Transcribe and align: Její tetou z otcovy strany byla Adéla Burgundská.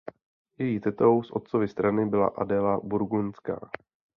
Její 0.57 0.79
tetou 0.79 1.23
z 1.23 1.31
otcovy 1.31 1.67
strany 1.67 2.05
byla 2.05 2.27
Adéla 2.27 2.79
Burgundská. 2.79 3.69